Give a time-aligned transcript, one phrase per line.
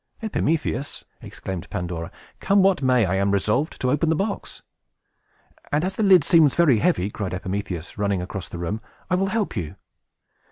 [0.23, 4.63] "Epimetheus," exclaimed Pandora, "come what may, I am resolved to open the box!"
[5.71, 9.27] "And as the lid seems very heavy," cried Epimetheus, running across the room, "I will
[9.27, 9.75] help you!"